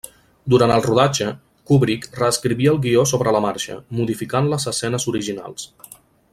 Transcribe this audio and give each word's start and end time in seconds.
Durant 0.51 0.71
el 0.75 0.79
rodatge, 0.85 1.27
Kubrick 1.71 2.09
reescrivia 2.21 2.73
el 2.73 2.81
guió 2.87 3.05
sobre 3.13 3.35
la 3.37 3.43
marxa, 3.47 3.79
modificant 4.01 4.53
les 4.55 4.69
escenes 4.73 5.07
originals. 5.13 5.71